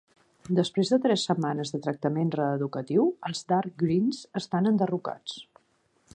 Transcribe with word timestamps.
Després 0.59 0.91
de 0.93 0.97
tres 1.03 1.25
setmanes 1.29 1.73
de 1.75 1.81
tractament 1.87 2.33
re-educatiu, 2.37 3.07
els 3.31 3.45
Dark 3.53 3.77
Greens 3.85 4.25
estan 4.43 4.73
enderrocats. 4.73 5.39